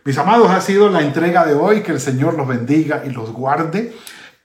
Mis 0.04 0.18
amados, 0.18 0.50
ha 0.50 0.60
sido 0.60 0.90
la 0.90 1.04
entrega 1.04 1.46
de 1.46 1.54
hoy. 1.54 1.84
Que 1.84 1.92
el 1.92 2.00
Señor 2.00 2.34
los 2.34 2.48
bendiga 2.48 3.04
y 3.06 3.12
los 3.12 3.32
guarde. 3.32 3.96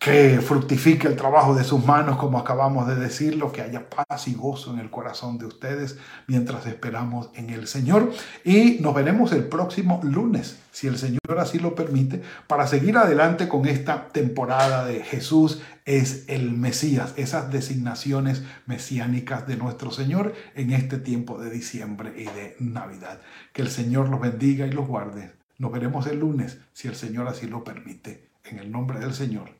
Que 0.01 0.41
fructifique 0.41 1.07
el 1.07 1.15
trabajo 1.15 1.55
de 1.55 1.63
sus 1.63 1.85
manos, 1.85 2.17
como 2.17 2.39
acabamos 2.39 2.89
de 2.89 2.97
decirlo, 2.97 3.53
que 3.53 3.61
haya 3.61 3.91
paz 3.91 4.29
y 4.29 4.35
gozo 4.35 4.73
en 4.73 4.79
el 4.79 4.89
corazón 4.89 5.37
de 5.37 5.45
ustedes 5.45 5.99
mientras 6.27 6.65
esperamos 6.65 7.29
en 7.35 7.51
el 7.51 7.67
Señor. 7.67 8.11
Y 8.43 8.79
nos 8.81 8.95
veremos 8.95 9.31
el 9.33 9.45
próximo 9.45 10.01
lunes, 10.03 10.59
si 10.73 10.87
el 10.87 10.97
Señor 10.97 11.21
así 11.39 11.59
lo 11.59 11.75
permite, 11.75 12.23
para 12.47 12.67
seguir 12.67 12.97
adelante 12.97 13.47
con 13.47 13.67
esta 13.67 14.09
temporada 14.09 14.87
de 14.87 15.05
Jesús 15.05 15.61
es 15.85 16.25
el 16.29 16.53
Mesías, 16.53 17.13
esas 17.17 17.53
designaciones 17.53 18.43
mesiánicas 18.65 19.47
de 19.47 19.59
nuestro 19.59 19.91
Señor 19.91 20.33
en 20.55 20.73
este 20.73 20.97
tiempo 20.97 21.39
de 21.39 21.51
diciembre 21.51 22.15
y 22.17 22.25
de 22.25 22.57
Navidad. 22.59 23.21
Que 23.53 23.61
el 23.61 23.69
Señor 23.69 24.09
los 24.09 24.23
bendiga 24.23 24.67
y 24.67 24.73
los 24.73 24.89
guarde 24.89 25.39
nos 25.61 25.73
veremos 25.73 26.07
el 26.07 26.21
lunes, 26.21 26.59
si 26.73 26.89
el 26.89 26.97
Señor 26.97 27.29
así 27.29 27.47
lo 27.47 27.63
permite. 27.63 28.31
En 28.45 28.59
el 28.59 28.73
nombre 28.73 28.99
del 28.99 29.13
Señor, 29.13 29.60